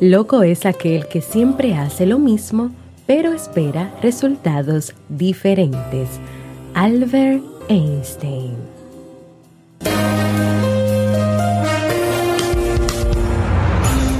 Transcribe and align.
Loco 0.00 0.42
es 0.42 0.64
aquel 0.64 1.08
que 1.08 1.20
siempre 1.20 1.74
hace 1.74 2.06
lo 2.06 2.18
mismo, 2.18 2.70
pero 3.06 3.34
espera 3.34 3.94
resultados 4.02 4.94
diferentes. 5.10 6.08
Albert 6.72 7.42
Einstein. 7.68 8.56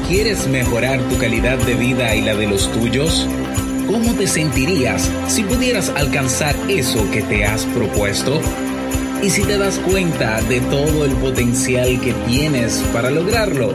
¿Quieres 0.06 0.46
mejorar 0.48 1.00
tu 1.08 1.16
calidad 1.16 1.56
de 1.64 1.72
vida 1.72 2.14
y 2.14 2.20
la 2.20 2.34
de 2.34 2.46
los 2.46 2.70
tuyos? 2.72 3.26
¿Cómo 3.86 4.12
te 4.12 4.26
sentirías 4.26 5.10
si 5.28 5.44
pudieras 5.44 5.88
alcanzar 5.96 6.54
eso 6.68 7.10
que 7.10 7.22
te 7.22 7.46
has 7.46 7.64
propuesto? 7.64 8.38
¿Y 9.22 9.30
si 9.30 9.44
te 9.44 9.56
das 9.56 9.78
cuenta 9.78 10.42
de 10.42 10.60
todo 10.60 11.06
el 11.06 11.12
potencial 11.12 11.98
que 12.02 12.12
tienes 12.28 12.84
para 12.92 13.10
lograrlo? 13.10 13.74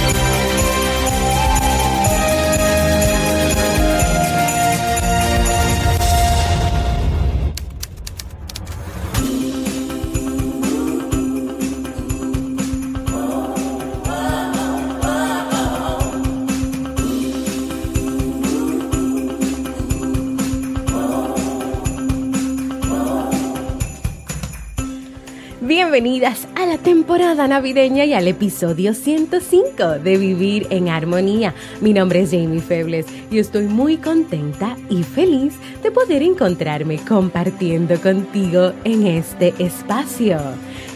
Bienvenidas 25.91 26.47
a 26.55 26.65
la 26.65 26.77
temporada 26.77 27.49
navideña 27.49 28.05
y 28.05 28.13
al 28.13 28.25
episodio 28.29 28.93
105 28.93 29.99
de 30.01 30.17
Vivir 30.17 30.67
en 30.69 30.87
Armonía. 30.87 31.53
Mi 31.81 31.91
nombre 31.91 32.21
es 32.21 32.31
Jamie 32.31 32.61
Febles 32.61 33.05
y 33.29 33.39
estoy 33.39 33.65
muy 33.65 33.97
contenta 33.97 34.77
y 34.89 35.03
feliz 35.03 35.53
de 35.83 35.91
poder 35.91 36.23
encontrarme 36.23 36.97
compartiendo 36.99 37.99
contigo 37.99 38.71
en 38.85 39.05
este 39.05 39.53
espacio. 39.59 40.39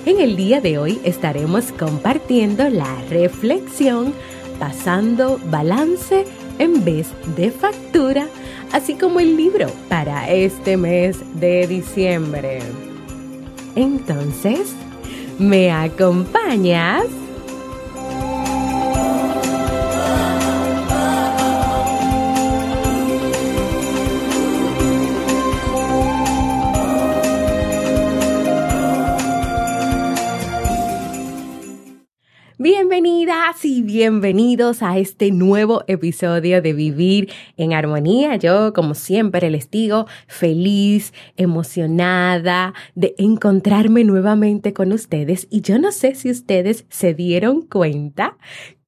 En 0.06 0.22
el 0.22 0.38
día 0.38 0.62
de 0.62 0.78
hoy 0.78 1.02
estaremos 1.04 1.74
compartiendo 1.74 2.70
la 2.70 2.96
reflexión 3.10 4.14
pasando 4.60 5.42
balance 5.52 6.24
en 6.58 6.86
vez 6.86 7.10
de 7.36 7.52
factura, 7.52 8.28
así 8.72 8.94
como 8.94 9.20
el 9.20 9.36
libro 9.36 9.68
para 9.90 10.32
este 10.32 10.78
mes 10.78 11.18
de 11.38 11.68
diciembre. 11.68 12.62
Entonces, 13.76 14.74
¿Me 15.38 15.72
acompañas? 15.72 17.25
Bienvenidos 33.82 34.82
a 34.82 34.98
este 34.98 35.32
nuevo 35.32 35.84
episodio 35.88 36.62
de 36.62 36.74
Vivir 36.74 37.32
en 37.58 37.74
Armonía. 37.74 38.36
Yo, 38.36 38.74
como 38.74 38.94
siempre, 38.94 39.50
les 39.50 39.70
digo, 39.72 40.08
feliz, 40.28 41.14
emocionada 41.38 42.74
de 42.96 43.16
encontrarme 43.18 44.04
nuevamente 44.04 44.74
con 44.74 44.92
ustedes. 44.92 45.48
Y 45.50 45.62
yo 45.62 45.80
no 45.80 45.92
sé 45.92 46.16
si 46.16 46.30
ustedes 46.30 46.86
se 46.90 47.14
dieron 47.14 47.62
cuenta 47.62 48.38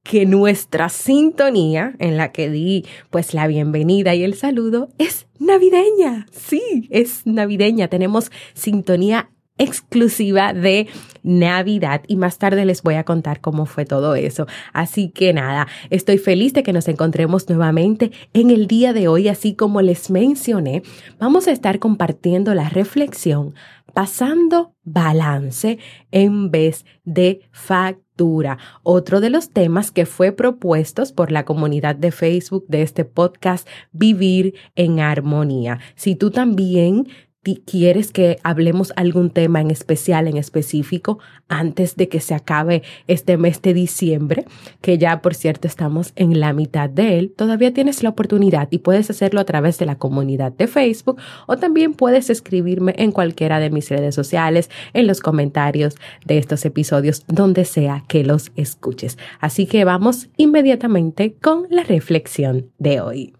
que 0.03 0.25
nuestra 0.25 0.89
sintonía 0.89 1.95
en 1.99 2.15
la 2.15 2.31
que 2.31 2.49
di 2.49 2.85
pues 3.09 3.33
la 3.33 3.47
bienvenida 3.47 4.15
y 4.15 4.23
el 4.23 4.35
saludo 4.35 4.89
es 4.97 5.27
navideña. 5.37 6.27
Sí, 6.31 6.87
es 6.89 7.25
navideña. 7.25 7.89
Tenemos 7.89 8.31
sintonía 8.53 9.31
exclusiva 9.57 10.53
de 10.53 10.87
Navidad 11.23 12.01
y 12.07 12.15
más 12.15 12.37
tarde 12.37 12.65
les 12.65 12.83
voy 12.83 12.95
a 12.95 13.03
contar 13.03 13.41
cómo 13.41 13.65
fue 13.65 13.85
todo 13.85 14.15
eso. 14.15 14.47
Así 14.73 15.09
que 15.09 15.33
nada, 15.33 15.67
estoy 15.89 16.17
feliz 16.17 16.53
de 16.53 16.63
que 16.63 16.73
nos 16.73 16.87
encontremos 16.87 17.49
nuevamente 17.49 18.11
en 18.33 18.49
el 18.49 18.67
día 18.67 18.93
de 18.93 19.07
hoy, 19.07 19.27
así 19.27 19.55
como 19.55 19.81
les 19.81 20.09
mencioné, 20.09 20.83
vamos 21.19 21.47
a 21.47 21.51
estar 21.51 21.79
compartiendo 21.79 22.53
la 22.53 22.69
reflexión 22.69 23.53
pasando 23.97 24.75
balance 24.83 25.79
en 26.11 26.51
vez 26.51 26.85
de 27.03 27.41
factura. 27.51 28.59
Otro 28.83 29.21
de 29.21 29.31
los 29.31 29.49
temas 29.49 29.89
que 29.89 30.05
fue 30.05 30.31
propuestos 30.31 31.11
por 31.11 31.31
la 31.31 31.45
comunidad 31.45 31.95
de 31.95 32.11
Facebook 32.11 32.65
de 32.67 32.83
este 32.83 33.05
podcast, 33.05 33.67
Vivir 33.91 34.53
en 34.75 34.99
Armonía. 34.99 35.79
Si 35.95 36.15
tú 36.15 36.29
también 36.29 37.07
quieres 37.55 38.11
que 38.11 38.37
hablemos 38.43 38.93
algún 38.95 39.29
tema 39.29 39.61
en 39.61 39.71
especial, 39.71 40.27
en 40.27 40.37
específico, 40.37 41.19
antes 41.47 41.95
de 41.95 42.09
que 42.09 42.19
se 42.19 42.35
acabe 42.35 42.83
este 43.07 43.37
mes 43.37 43.61
de 43.61 43.73
diciembre, 43.73 44.45
que 44.81 44.97
ya 44.97 45.21
por 45.21 45.33
cierto 45.33 45.67
estamos 45.67 46.11
en 46.15 46.39
la 46.39 46.53
mitad 46.53 46.89
de 46.89 47.17
él, 47.17 47.33
todavía 47.35 47.73
tienes 47.73 48.03
la 48.03 48.09
oportunidad 48.09 48.67
y 48.71 48.79
puedes 48.79 49.09
hacerlo 49.09 49.39
a 49.39 49.45
través 49.45 49.77
de 49.77 49.85
la 49.85 49.97
comunidad 49.97 50.51
de 50.51 50.67
Facebook 50.67 51.19
o 51.47 51.57
también 51.57 51.93
puedes 51.93 52.29
escribirme 52.29 52.93
en 52.97 53.11
cualquiera 53.11 53.59
de 53.59 53.69
mis 53.69 53.89
redes 53.89 54.13
sociales, 54.13 54.69
en 54.93 55.07
los 55.07 55.21
comentarios 55.21 55.95
de 56.25 56.37
estos 56.37 56.65
episodios, 56.65 57.23
donde 57.27 57.65
sea 57.65 58.03
que 58.07 58.23
los 58.23 58.51
escuches. 58.55 59.17
Así 59.39 59.65
que 59.65 59.85
vamos 59.85 60.29
inmediatamente 60.37 61.35
con 61.41 61.67
la 61.69 61.83
reflexión 61.83 62.71
de 62.77 63.01
hoy. 63.01 63.33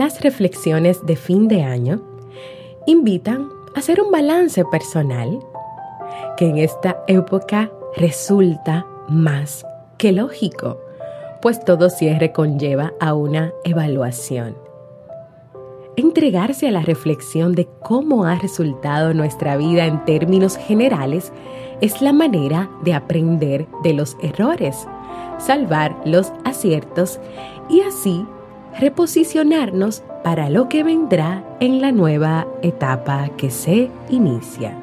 Las 0.00 0.22
reflexiones 0.22 1.04
de 1.04 1.14
fin 1.14 1.46
de 1.46 1.62
año 1.62 2.00
invitan 2.86 3.50
a 3.74 3.80
hacer 3.80 4.00
un 4.00 4.10
balance 4.10 4.64
personal 4.64 5.40
que 6.38 6.48
en 6.48 6.56
esta 6.56 7.04
época 7.06 7.70
resulta 7.98 8.86
más 9.10 9.66
que 9.98 10.12
lógico, 10.12 10.80
pues 11.42 11.62
todo 11.62 11.90
cierre 11.90 12.32
conlleva 12.32 12.94
a 12.98 13.12
una 13.12 13.52
evaluación. 13.62 14.56
Entregarse 15.98 16.68
a 16.68 16.70
la 16.70 16.80
reflexión 16.80 17.54
de 17.54 17.68
cómo 17.82 18.24
ha 18.24 18.36
resultado 18.36 19.12
nuestra 19.12 19.58
vida 19.58 19.84
en 19.84 20.02
términos 20.06 20.56
generales 20.56 21.30
es 21.82 22.00
la 22.00 22.14
manera 22.14 22.70
de 22.84 22.94
aprender 22.94 23.66
de 23.82 23.92
los 23.92 24.16
errores, 24.22 24.86
salvar 25.36 25.94
los 26.06 26.32
aciertos 26.46 27.20
y 27.68 27.82
así 27.82 28.24
reposicionarnos 28.78 30.02
para 30.22 30.50
lo 30.50 30.68
que 30.68 30.82
vendrá 30.82 31.44
en 31.60 31.80
la 31.80 31.92
nueva 31.92 32.46
etapa 32.62 33.28
que 33.36 33.50
se 33.50 33.90
inicia. 34.08 34.76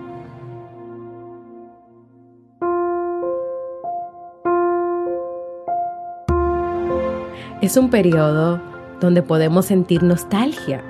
Es 7.62 7.76
un 7.76 7.90
periodo 7.90 8.62
donde 9.02 9.24
podemos 9.24 9.66
sentir 9.66 10.04
nostalgia, 10.04 10.84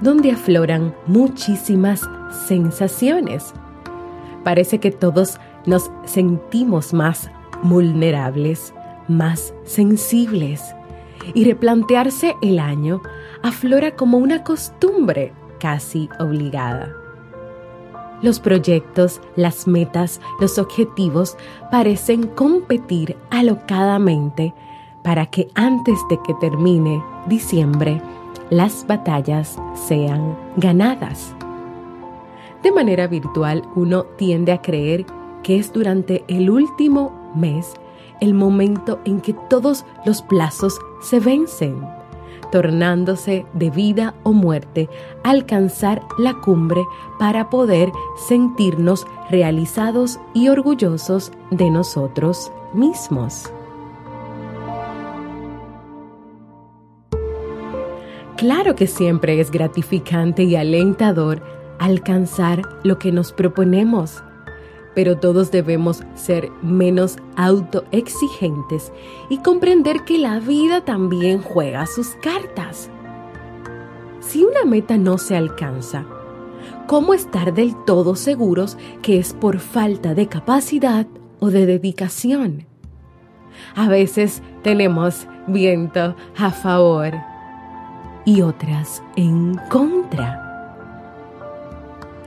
donde 0.00 0.30
afloran 0.30 0.94
muchísimas 1.06 2.02
sensaciones. 2.46 3.54
Parece 4.44 4.78
que 4.78 4.90
todos 4.90 5.40
nos 5.64 5.90
sentimos 6.04 6.92
más 6.92 7.30
vulnerables, 7.62 8.74
más 9.08 9.54
sensibles 9.64 10.75
y 11.34 11.44
replantearse 11.44 12.36
el 12.42 12.58
año 12.58 13.02
aflora 13.42 13.96
como 13.96 14.18
una 14.18 14.44
costumbre 14.44 15.32
casi 15.58 16.08
obligada. 16.18 16.92
Los 18.22 18.40
proyectos, 18.40 19.20
las 19.36 19.66
metas, 19.66 20.20
los 20.40 20.58
objetivos 20.58 21.36
parecen 21.70 22.26
competir 22.28 23.16
alocadamente 23.30 24.54
para 25.02 25.26
que 25.26 25.48
antes 25.54 25.98
de 26.08 26.18
que 26.22 26.34
termine 26.34 27.02
diciembre, 27.26 28.00
las 28.50 28.86
batallas 28.86 29.58
sean 29.74 30.36
ganadas. 30.56 31.34
De 32.62 32.72
manera 32.72 33.06
virtual, 33.06 33.62
uno 33.74 34.04
tiende 34.16 34.52
a 34.52 34.62
creer 34.62 35.04
que 35.42 35.58
es 35.58 35.72
durante 35.72 36.24
el 36.26 36.50
último 36.50 37.12
mes 37.34 37.74
el 38.20 38.34
momento 38.34 38.98
en 39.04 39.20
que 39.20 39.34
todos 39.48 39.84
los 40.04 40.22
plazos 40.22 40.78
se 41.06 41.20
vencen, 41.20 41.80
tornándose 42.50 43.46
de 43.52 43.70
vida 43.70 44.14
o 44.24 44.32
muerte 44.32 44.88
alcanzar 45.22 46.02
la 46.18 46.34
cumbre 46.34 46.82
para 47.18 47.48
poder 47.48 47.92
sentirnos 48.28 49.06
realizados 49.30 50.18
y 50.34 50.48
orgullosos 50.48 51.32
de 51.50 51.70
nosotros 51.70 52.52
mismos. 52.74 53.52
Claro 58.36 58.74
que 58.74 58.86
siempre 58.86 59.40
es 59.40 59.50
gratificante 59.50 60.42
y 60.42 60.56
alentador 60.56 61.42
alcanzar 61.78 62.62
lo 62.82 62.98
que 62.98 63.12
nos 63.12 63.32
proponemos, 63.32 64.22
pero 64.96 65.18
todos 65.18 65.50
debemos 65.50 66.02
ser 66.14 66.50
menos 66.62 67.18
autoexigentes 67.36 68.94
y 69.28 69.36
comprender 69.38 70.06
que 70.06 70.16
la 70.16 70.40
vida 70.40 70.86
también 70.86 71.42
juega 71.42 71.84
sus 71.84 72.16
cartas. 72.22 72.88
Si 74.20 74.42
una 74.42 74.64
meta 74.64 74.96
no 74.96 75.18
se 75.18 75.36
alcanza, 75.36 76.06
¿cómo 76.86 77.12
estar 77.12 77.52
del 77.52 77.76
todo 77.84 78.16
seguros 78.16 78.78
que 79.02 79.18
es 79.18 79.34
por 79.34 79.58
falta 79.58 80.14
de 80.14 80.28
capacidad 80.28 81.06
o 81.40 81.50
de 81.50 81.66
dedicación? 81.66 82.64
A 83.74 83.88
veces 83.88 84.40
tenemos 84.62 85.26
viento 85.46 86.16
a 86.38 86.50
favor 86.50 87.12
y 88.24 88.40
otras 88.40 89.02
en 89.14 89.60
contra. 89.68 90.45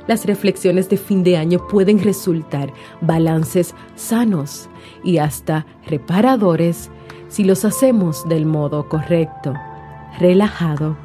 Las 0.10 0.26
reflexiones 0.26 0.90
de 0.90 0.98
fin 0.98 1.24
de 1.24 1.38
año 1.38 1.68
pueden 1.68 2.04
resultar 2.04 2.74
balances 3.00 3.76
sanos 3.94 4.68
y 5.04 5.20
hasta 5.20 5.68
reparadores 5.86 6.90
si 7.28 7.44
los 7.44 7.64
hacemos 7.64 8.28
del 8.28 8.48
modo 8.48 8.90
correcto, 8.90 9.54
relajado 10.18 10.98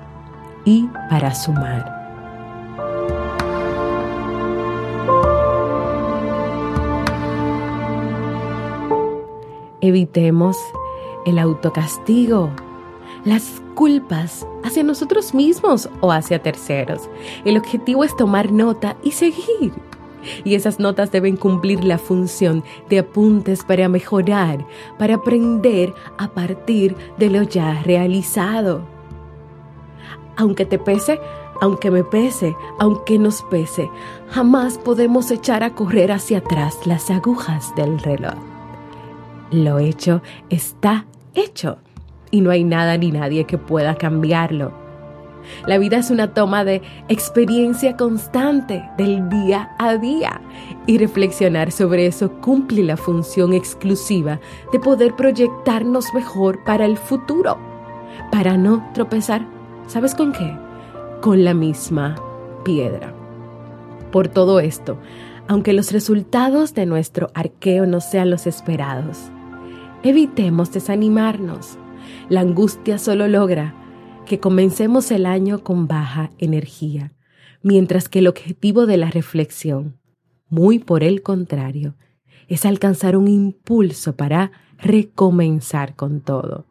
y 0.64 0.88
para 1.10 1.34
sumar. 1.34 1.84
Evitemos 9.82 10.56
el 11.26 11.38
autocastigo 11.38 12.48
las 13.26 13.60
culpas 13.74 14.46
hacia 14.62 14.82
nosotros 14.82 15.34
mismos 15.34 15.88
o 16.00 16.12
hacia 16.12 16.42
terceros. 16.42 17.08
El 17.44 17.56
objetivo 17.56 18.04
es 18.04 18.16
tomar 18.16 18.52
nota 18.52 18.96
y 19.02 19.12
seguir. 19.12 19.72
Y 20.44 20.54
esas 20.54 20.78
notas 20.78 21.12
deben 21.12 21.36
cumplir 21.36 21.84
la 21.84 21.98
función 21.98 22.64
de 22.88 23.00
apuntes 23.00 23.62
para 23.62 23.88
mejorar, 23.88 24.64
para 24.98 25.16
aprender 25.16 25.92
a 26.18 26.28
partir 26.28 26.96
de 27.18 27.30
lo 27.30 27.42
ya 27.42 27.82
realizado. 27.82 28.82
Aunque 30.36 30.64
te 30.64 30.78
pese, 30.78 31.20
aunque 31.60 31.90
me 31.90 32.04
pese, 32.04 32.56
aunque 32.78 33.18
nos 33.18 33.42
pese, 33.42 33.90
jamás 34.30 34.78
podemos 34.78 35.30
echar 35.30 35.62
a 35.62 35.74
correr 35.74 36.10
hacia 36.10 36.38
atrás 36.38 36.86
las 36.86 37.10
agujas 37.10 37.74
del 37.76 37.98
reloj. 37.98 38.34
Lo 39.50 39.78
hecho 39.78 40.22
está 40.48 41.04
hecho 41.34 41.78
y 42.34 42.40
no 42.40 42.50
hay 42.50 42.64
nada 42.64 42.98
ni 42.98 43.12
nadie 43.12 43.44
que 43.44 43.58
pueda 43.58 43.94
cambiarlo. 43.94 44.72
La 45.68 45.78
vida 45.78 45.98
es 45.98 46.10
una 46.10 46.34
toma 46.34 46.64
de 46.64 46.82
experiencia 47.08 47.96
constante 47.96 48.82
del 48.98 49.28
día 49.28 49.70
a 49.78 49.98
día 49.98 50.40
y 50.84 50.98
reflexionar 50.98 51.70
sobre 51.70 52.06
eso 52.06 52.32
cumple 52.40 52.82
la 52.82 52.96
función 52.96 53.52
exclusiva 53.52 54.40
de 54.72 54.80
poder 54.80 55.14
proyectarnos 55.14 56.12
mejor 56.12 56.64
para 56.64 56.86
el 56.86 56.96
futuro, 56.96 57.56
para 58.32 58.56
no 58.56 58.84
tropezar, 58.94 59.46
¿sabes 59.86 60.16
con 60.16 60.32
qué? 60.32 60.56
Con 61.20 61.44
la 61.44 61.54
misma 61.54 62.16
piedra. 62.64 63.14
Por 64.10 64.26
todo 64.26 64.58
esto, 64.58 64.98
aunque 65.46 65.72
los 65.72 65.92
resultados 65.92 66.74
de 66.74 66.86
nuestro 66.86 67.30
arqueo 67.32 67.86
no 67.86 68.00
sean 68.00 68.28
los 68.30 68.48
esperados, 68.48 69.30
evitemos 70.02 70.72
desanimarnos 70.72 71.78
la 72.28 72.40
angustia 72.40 72.98
solo 72.98 73.28
logra 73.28 73.74
que 74.26 74.40
comencemos 74.40 75.10
el 75.10 75.26
año 75.26 75.62
con 75.62 75.86
baja 75.86 76.30
energía, 76.38 77.12
mientras 77.62 78.08
que 78.08 78.20
el 78.20 78.26
objetivo 78.26 78.86
de 78.86 78.96
la 78.96 79.10
reflexión, 79.10 79.98
muy 80.48 80.78
por 80.78 81.02
el 81.02 81.22
contrario, 81.22 81.96
es 82.48 82.64
alcanzar 82.66 83.16
un 83.16 83.28
impulso 83.28 84.16
para 84.16 84.52
recomenzar 84.78 85.94
con 85.94 86.20
todo, 86.20 86.66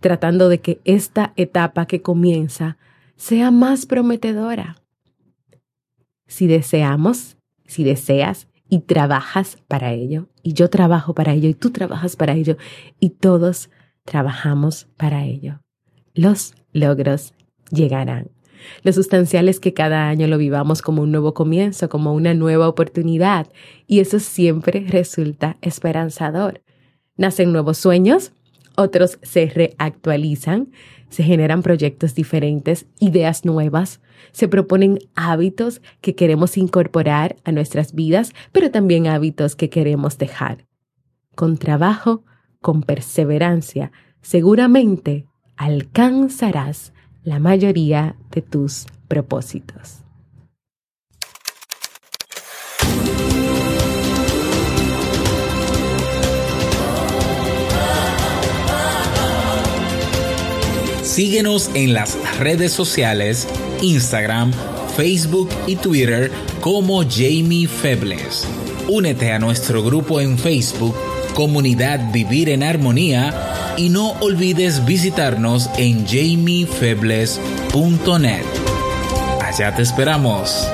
tratando 0.00 0.48
de 0.48 0.60
que 0.60 0.80
esta 0.84 1.32
etapa 1.36 1.86
que 1.86 2.02
comienza 2.02 2.76
sea 3.16 3.50
más 3.50 3.86
prometedora. 3.86 4.82
Si 6.26 6.46
deseamos, 6.46 7.36
si 7.66 7.84
deseas 7.84 8.48
y 8.68 8.80
trabajas 8.80 9.58
para 9.68 9.92
ello, 9.92 10.28
y 10.42 10.52
yo 10.54 10.68
trabajo 10.70 11.14
para 11.14 11.32
ello, 11.32 11.48
y 11.48 11.54
tú 11.54 11.70
trabajas 11.70 12.16
para 12.16 12.34
ello, 12.34 12.56
y 13.00 13.10
todos 13.10 13.70
trabajamos 14.06 14.88
para 14.96 15.24
ello. 15.24 15.60
Los 16.14 16.54
logros 16.72 17.34
llegarán. 17.70 18.30
Lo 18.82 18.92
sustancial 18.92 19.48
es 19.50 19.60
que 19.60 19.74
cada 19.74 20.08
año 20.08 20.26
lo 20.26 20.38
vivamos 20.38 20.80
como 20.80 21.02
un 21.02 21.12
nuevo 21.12 21.34
comienzo, 21.34 21.90
como 21.90 22.14
una 22.14 22.32
nueva 22.32 22.68
oportunidad, 22.68 23.48
y 23.86 24.00
eso 24.00 24.18
siempre 24.18 24.86
resulta 24.88 25.58
esperanzador. 25.60 26.62
Nacen 27.16 27.52
nuevos 27.52 27.76
sueños, 27.76 28.32
otros 28.76 29.18
se 29.22 29.46
reactualizan, 29.46 30.70
se 31.08 31.22
generan 31.22 31.62
proyectos 31.62 32.14
diferentes, 32.14 32.86
ideas 32.98 33.44
nuevas, 33.44 34.00
se 34.32 34.48
proponen 34.48 34.98
hábitos 35.14 35.80
que 36.00 36.14
queremos 36.14 36.56
incorporar 36.56 37.36
a 37.44 37.52
nuestras 37.52 37.94
vidas, 37.94 38.32
pero 38.52 38.70
también 38.70 39.06
hábitos 39.06 39.56
que 39.56 39.70
queremos 39.70 40.18
dejar. 40.18 40.66
Con 41.34 41.58
trabajo, 41.58 42.24
con 42.60 42.82
perseverancia, 42.82 43.92
seguramente 44.22 45.26
alcanzarás 45.56 46.92
la 47.22 47.38
mayoría 47.38 48.16
de 48.30 48.42
tus 48.42 48.86
propósitos. 49.08 50.06
Síguenos 61.16 61.70
en 61.74 61.94
las 61.94 62.18
redes 62.38 62.72
sociales, 62.72 63.48
Instagram, 63.80 64.52
Facebook 64.96 65.48
y 65.66 65.76
Twitter 65.76 66.30
como 66.60 67.02
Jamie 67.04 67.66
Febles. 67.66 68.46
Únete 68.88 69.32
a 69.32 69.38
nuestro 69.38 69.82
grupo 69.82 70.20
en 70.20 70.36
Facebook 70.36 70.94
comunidad 71.36 72.12
Vivir 72.12 72.48
en 72.48 72.62
Armonía 72.62 73.74
y 73.76 73.90
no 73.90 74.12
olvides 74.20 74.86
visitarnos 74.86 75.68
en 75.76 76.06
jamiefebles.net. 76.06 78.44
Allá 79.42 79.76
te 79.76 79.82
esperamos. 79.82 80.66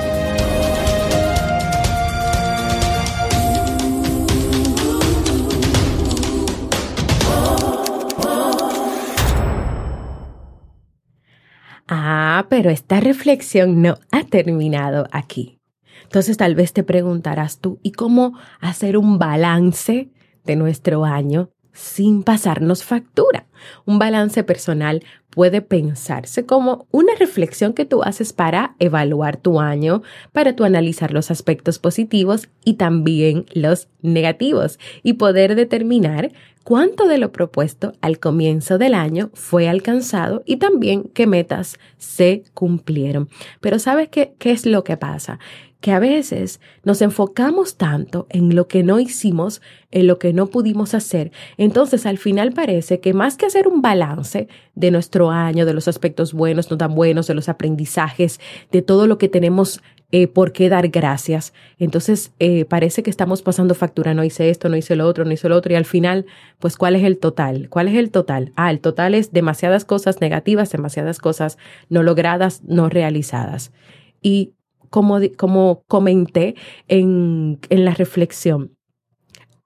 Ah, 11.89 12.45
pero 12.49 12.69
esta 12.69 13.01
reflexión 13.01 13.81
no 13.81 13.97
ha 14.11 14.23
terminado 14.23 15.09
aquí. 15.11 15.59
Entonces 16.03 16.37
tal 16.37 16.55
vez 16.55 16.71
te 16.71 16.83
preguntarás 16.83 17.59
tú, 17.59 17.81
¿y 17.83 17.91
cómo 17.91 18.39
hacer 18.61 18.95
un 18.95 19.19
balance 19.19 20.12
de 20.45 20.55
nuestro 20.55 21.05
año 21.05 21.49
sin 21.73 22.23
pasarnos 22.23 22.83
factura. 22.83 23.47
Un 23.85 23.97
balance 23.97 24.43
personal 24.43 25.03
puede 25.31 25.61
pensarse 25.61 26.45
como 26.45 26.85
una 26.91 27.15
reflexión 27.15 27.73
que 27.73 27.85
tú 27.85 28.03
haces 28.03 28.33
para 28.33 28.75
evaluar 28.77 29.37
tu 29.37 29.59
año, 29.59 30.03
para 30.31 30.55
tú 30.55 30.63
analizar 30.63 31.11
los 31.11 31.31
aspectos 31.31 31.79
positivos 31.79 32.49
y 32.63 32.75
también 32.75 33.45
los 33.53 33.87
negativos 34.03 34.79
y 35.01 35.13
poder 35.13 35.55
determinar 35.55 36.31
cuánto 36.63 37.07
de 37.07 37.17
lo 37.17 37.31
propuesto 37.31 37.93
al 38.01 38.19
comienzo 38.19 38.77
del 38.77 38.93
año 38.93 39.31
fue 39.33 39.67
alcanzado 39.67 40.43
y 40.45 40.57
también 40.57 41.09
qué 41.13 41.25
metas 41.25 41.79
se 41.97 42.43
cumplieron. 42.53 43.29
Pero 43.59 43.79
¿sabes 43.79 44.09
qué, 44.09 44.35
qué 44.37 44.51
es 44.51 44.67
lo 44.67 44.83
que 44.83 44.97
pasa? 44.97 45.39
Que 45.83 45.91
a 45.91 45.99
veces 45.99 46.61
nos 46.85 47.01
enfocamos 47.01 47.75
tanto 47.75 48.25
en 48.29 48.55
lo 48.55 48.69
que 48.69 48.83
no 48.83 49.01
hicimos, 49.01 49.61
en 49.91 50.07
lo 50.07 50.17
que 50.17 50.31
no 50.31 50.47
pudimos 50.47 50.93
hacer, 50.93 51.33
entonces 51.57 52.05
al 52.05 52.17
final 52.17 52.53
parece 52.53 53.01
que 53.01 53.13
más 53.13 53.35
que 53.35 53.47
hacer 53.47 53.67
un 53.67 53.81
balance 53.81 54.47
de 54.75 54.91
nuestro 54.91 55.29
año, 55.29 55.65
de 55.65 55.73
los 55.73 55.89
aspectos 55.89 56.31
buenos, 56.31 56.71
no 56.71 56.77
tan 56.77 56.95
buenos, 56.95 57.27
de 57.27 57.33
los 57.33 57.49
aprendizajes, 57.49 58.39
de 58.71 58.81
todo 58.81 59.07
lo 59.07 59.17
que 59.17 59.27
tenemos 59.27 59.81
eh, 60.13 60.29
por 60.29 60.53
qué 60.53 60.69
dar 60.69 60.87
gracias, 60.87 61.53
entonces 61.79 62.31
eh, 62.39 62.63
parece 62.63 63.03
que 63.03 63.09
estamos 63.09 63.41
pasando 63.41 63.75
factura, 63.75 64.13
no 64.13 64.23
hice 64.23 64.49
esto, 64.49 64.69
no 64.69 64.77
hice 64.77 64.95
lo 64.95 65.05
otro, 65.05 65.25
no 65.25 65.33
hice 65.33 65.49
lo 65.49 65.57
otro, 65.57 65.73
y 65.73 65.75
al 65.75 65.83
final, 65.83 66.25
pues, 66.59 66.77
¿cuál 66.77 66.95
es 66.95 67.03
el 67.03 67.17
total? 67.17 67.67
¿Cuál 67.67 67.89
es 67.89 67.95
el 67.95 68.09
total? 68.09 68.53
Ah, 68.55 68.71
el 68.71 68.79
total 68.79 69.15
es 69.15 69.33
demasiadas 69.33 69.83
cosas 69.83 70.21
negativas, 70.21 70.71
demasiadas 70.71 71.19
cosas 71.19 71.57
no 71.89 72.03
logradas, 72.03 72.63
no 72.63 72.87
realizadas. 72.87 73.73
Y 74.21 74.53
como, 74.93 75.19
como 75.37 75.83
comenté 75.87 76.53
en, 76.87 77.57
en 77.71 77.83
la 77.83 77.95
reflexión, 77.95 78.77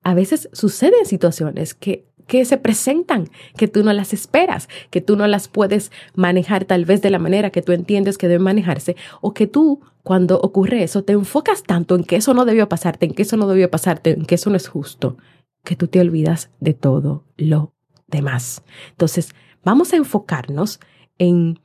a 0.01 0.13
veces 0.13 0.47
suceden 0.53 1.05
situaciones 1.05 1.73
que 1.73 2.07
que 2.27 2.43
se 2.43 2.57
presentan, 2.57 3.29
que 3.55 3.69
tú 3.69 3.83
no 3.83 3.93
las 3.93 4.13
esperas, 4.13 4.67
que 4.89 4.99
tú 4.99 5.15
no 5.15 5.27
las 5.27 5.47
puedes 5.47 5.93
manejar 6.13 6.65
tal 6.65 6.83
vez 6.83 7.01
de 7.01 7.09
la 7.09 7.19
manera 7.19 7.51
que 7.51 7.61
tú 7.61 7.71
entiendes 7.71 8.17
que 8.17 8.27
deben 8.27 8.43
manejarse, 8.43 8.97
o 9.21 9.33
que 9.33 9.47
tú, 9.47 9.79
cuando 10.03 10.37
ocurre 10.41 10.83
eso, 10.83 11.05
te 11.05 11.13
enfocas 11.13 11.63
tanto 11.63 11.95
en 11.95 12.03
que 12.03 12.17
eso 12.17 12.33
no 12.33 12.43
debió 12.43 12.67
pasarte, 12.67 13.05
en 13.05 13.13
que 13.13 13.21
eso 13.21 13.37
no 13.37 13.47
debió 13.47 13.71
pasarte, 13.71 14.11
en 14.11 14.25
que 14.25 14.35
eso 14.35 14.49
no 14.49 14.57
es 14.57 14.67
justo, 14.67 15.15
que 15.63 15.77
tú 15.77 15.87
te 15.87 16.01
olvidas 16.01 16.49
de 16.59 16.73
todo 16.73 17.23
lo 17.37 17.73
demás. 18.07 18.61
Entonces, 18.89 19.33
vamos 19.63 19.93
a 19.93 19.95
enfocarnos 19.95 20.81
en 21.17 21.59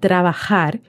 trabajar 0.00 0.80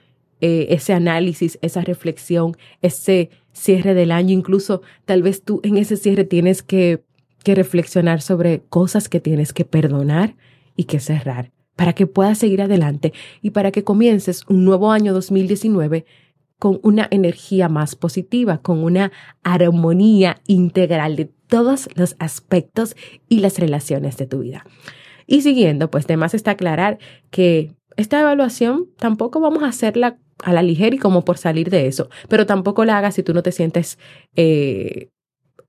eh, 0.46 0.74
ese 0.74 0.92
análisis, 0.92 1.58
esa 1.62 1.80
reflexión, 1.80 2.54
ese 2.82 3.30
cierre 3.54 3.94
del 3.94 4.12
año. 4.12 4.34
Incluso 4.34 4.82
tal 5.06 5.22
vez 5.22 5.42
tú 5.42 5.62
en 5.64 5.78
ese 5.78 5.96
cierre 5.96 6.24
tienes 6.24 6.62
que, 6.62 7.02
reflexionar 7.46 8.20
sobre 8.22 8.62
cosas 8.70 9.10
que 9.10 9.20
tienes 9.20 9.54
que 9.54 9.64
perdonar 9.66 10.34
y 10.76 10.84
que 10.84 10.98
cerrar 10.98 11.50
para 11.76 11.92
que 11.94 12.06
puedas 12.06 12.38
seguir 12.38 12.62
adelante 12.62 13.12
y 13.42 13.50
para 13.50 13.70
que 13.70 13.84
comiences 13.84 14.44
un 14.48 14.64
nuevo 14.64 14.92
año 14.92 15.12
2019 15.14 16.06
con 16.58 16.80
una 16.82 17.06
energía 17.10 17.68
más 17.68 17.96
positiva, 17.96 18.58
con 18.58 18.82
una 18.82 19.12
armonía 19.42 20.40
integral 20.46 21.16
de 21.16 21.30
todos 21.46 21.88
los 21.94 22.16
aspectos 22.18 22.96
y 23.28 23.40
las 23.40 23.58
relaciones 23.58 24.16
de 24.18 24.26
tu 24.26 24.40
vida. 24.40 24.64
Y 25.26 25.42
siguiendo, 25.42 25.90
pues 25.90 26.04
además 26.04 26.32
está 26.34 26.52
aclarar 26.52 26.98
que 27.30 27.74
esta 27.96 28.20
evaluación 28.20 28.88
tampoco 28.98 29.40
vamos 29.40 29.62
a 29.62 29.68
hacerla 29.68 30.18
a 30.42 30.52
la 30.52 30.62
ligera 30.62 30.96
y 30.96 30.98
como 30.98 31.24
por 31.24 31.38
salir 31.38 31.70
de 31.70 31.86
eso, 31.86 32.08
pero 32.28 32.46
tampoco 32.46 32.84
la 32.84 32.98
hagas 32.98 33.14
si 33.14 33.22
tú 33.22 33.34
no 33.34 33.42
te 33.42 33.52
sientes 33.52 33.98
eh, 34.36 35.10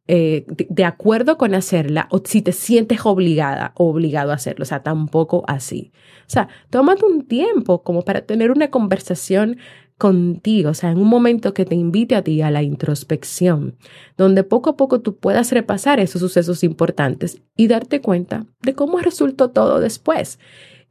eh, 0.07 0.45
de, 0.48 0.86
acuerdo 0.86 1.36
con 1.36 1.55
hacerla 1.55 2.07
o 2.12 2.22
si 2.24 2.43
te 2.43 2.51
sientes 2.51 3.00
obligada 3.05 3.74
o 3.75 3.89
obligado 3.89 4.31
a 4.31 4.36
hacerlo, 4.36 4.62
o 4.62 4.65
sea, 4.65 4.84
tampoco 4.84 5.43
así. 5.48 5.91
O 6.22 6.29
sea, 6.29 6.48
tómate 6.69 7.05
un 7.05 7.25
tiempo 7.25 7.81
como 7.81 8.03
para 8.03 8.22
tener 8.22 8.51
una 8.51 8.69
conversación 8.69 9.57
contigo, 9.98 10.69
o 10.69 10.74
sea, 10.75 10.91
en 10.91 11.00
un 11.00 11.07
momento 11.07 11.55
que 11.55 11.65
te 11.65 11.74
invite 11.74 12.15
a 12.15 12.22
ti 12.22 12.43
a 12.43 12.51
la 12.51 12.62
introspección, 12.62 13.77
donde 14.15 14.43
poco 14.43 14.69
a 14.72 14.77
poco 14.77 15.01
tú 15.01 15.17
puedas 15.17 15.51
repasar 15.51 16.00
esos 16.00 16.22
sucesos 16.22 16.63
importantes 16.63 17.41
y 17.57 17.67
darte 17.67 18.01
cuenta 18.01 18.45
de 18.62 18.75
cómo 18.75 19.00
resultó 19.00 19.50
todo 19.50 19.79
después. 19.79 20.38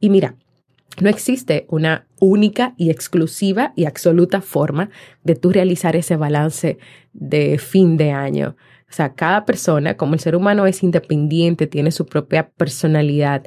Y 0.01 0.09
mira, 0.09 0.35
no 1.01 1.09
existe 1.09 1.65
una 1.69 2.07
única 2.25 2.73
y 2.77 2.89
exclusiva 2.89 3.73
y 3.75 3.85
absoluta 3.85 4.41
forma 4.41 4.89
de 5.23 5.35
tú 5.35 5.51
realizar 5.51 5.95
ese 5.95 6.15
balance 6.15 6.77
de 7.13 7.57
fin 7.57 7.97
de 7.97 8.11
año. 8.11 8.55
O 8.89 8.93
sea, 8.93 9.13
cada 9.13 9.45
persona, 9.45 9.97
como 9.97 10.13
el 10.13 10.19
ser 10.19 10.35
humano 10.35 10.65
es 10.65 10.83
independiente, 10.83 11.67
tiene 11.67 11.91
su 11.91 12.05
propia 12.05 12.49
personalidad, 12.49 13.45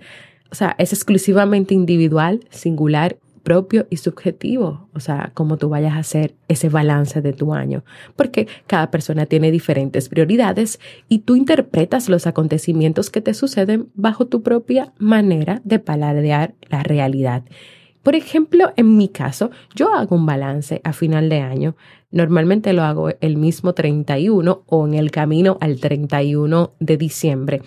o 0.51 0.55
sea, 0.55 0.75
es 0.79 0.93
exclusivamente 0.93 1.75
individual, 1.75 2.41
singular 2.51 3.19
propio 3.49 3.87
y 3.89 3.97
subjetivo, 3.97 4.91
o 4.93 5.01
sea, 5.01 5.31
cómo 5.33 5.57
tú 5.57 5.71
vayas 5.71 5.95
a 5.95 6.01
hacer 6.01 6.35
ese 6.49 6.69
balance 6.69 7.23
de 7.23 7.33
tu 7.33 7.55
año, 7.55 7.83
porque 8.15 8.47
cada 8.67 8.91
persona 8.91 9.25
tiene 9.25 9.51
diferentes 9.51 10.11
prioridades 10.11 10.79
y 11.09 11.21
tú 11.21 11.35
interpretas 11.35 12.11
los 12.11 12.27
acontecimientos 12.27 13.09
que 13.09 13.23
te 13.23 13.33
suceden 13.33 13.89
bajo 13.95 14.27
tu 14.27 14.43
propia 14.43 14.93
manera 14.99 15.63
de 15.65 15.79
paladear 15.79 16.55
la 16.69 16.83
realidad. 16.83 17.45
Por 18.09 18.15
ejemplo, 18.15 18.73
en 18.77 18.97
mi 18.97 19.11
caso, 19.11 19.51
yo 19.75 19.93
hago 19.93 20.17
un 20.17 20.25
balance 20.25 20.81
a 20.83 20.95
final 20.95 21.29
de 21.29 21.41
año. 21.41 21.77
Normalmente 22.11 22.73
lo 22.73 22.83
hago 22.83 23.11
el 23.21 23.37
mismo 23.37 23.75
31 23.75 24.63
o 24.65 24.87
en 24.87 24.95
el 24.95 25.11
camino 25.11 25.59
al 25.61 25.79
31 25.79 26.73
de 26.81 26.97
diciembre. 26.97 27.61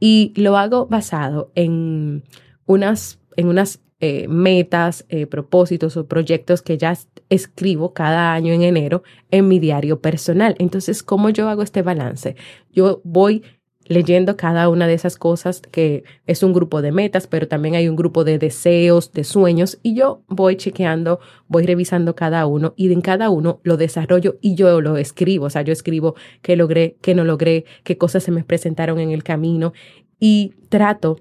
Y 0.00 0.32
lo 0.34 0.56
hago 0.56 0.86
basado 0.86 1.52
en 1.54 2.24
unas, 2.66 3.20
en 3.36 3.46
unas 3.46 3.82
eh, 4.00 4.26
metas, 4.26 5.06
eh, 5.10 5.26
propósitos 5.26 5.96
o 5.96 6.08
proyectos 6.08 6.60
que 6.60 6.76
ya 6.76 6.98
escribo 7.28 7.92
cada 7.92 8.34
año 8.34 8.52
en 8.52 8.62
enero 8.62 9.04
en 9.30 9.46
mi 9.46 9.60
diario 9.60 10.00
personal. 10.00 10.56
Entonces, 10.58 11.04
¿cómo 11.04 11.30
yo 11.30 11.48
hago 11.48 11.62
este 11.62 11.82
balance? 11.82 12.34
Yo 12.72 13.00
voy 13.04 13.44
leyendo 13.86 14.36
cada 14.36 14.68
una 14.68 14.86
de 14.86 14.94
esas 14.94 15.16
cosas 15.16 15.60
que 15.70 16.04
es 16.26 16.42
un 16.42 16.52
grupo 16.52 16.82
de 16.82 16.92
metas, 16.92 17.26
pero 17.26 17.48
también 17.48 17.74
hay 17.74 17.88
un 17.88 17.96
grupo 17.96 18.24
de 18.24 18.38
deseos, 18.38 19.12
de 19.12 19.24
sueños, 19.24 19.78
y 19.82 19.94
yo 19.94 20.22
voy 20.28 20.56
chequeando, 20.56 21.20
voy 21.48 21.66
revisando 21.66 22.14
cada 22.14 22.46
uno 22.46 22.74
y 22.76 22.92
en 22.92 23.00
cada 23.00 23.30
uno 23.30 23.60
lo 23.62 23.76
desarrollo 23.76 24.36
y 24.40 24.54
yo 24.54 24.80
lo 24.80 24.96
escribo, 24.96 25.46
o 25.46 25.50
sea, 25.50 25.62
yo 25.62 25.72
escribo 25.72 26.14
qué 26.42 26.56
logré, 26.56 26.96
qué 27.00 27.14
no 27.14 27.24
logré, 27.24 27.64
qué 27.82 27.98
cosas 27.98 28.22
se 28.22 28.30
me 28.30 28.44
presentaron 28.44 28.98
en 28.98 29.10
el 29.10 29.22
camino 29.22 29.72
y 30.20 30.54
trato 30.68 31.20